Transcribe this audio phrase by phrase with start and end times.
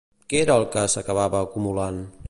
[0.33, 2.03] Què era el que s'acabava acumulant?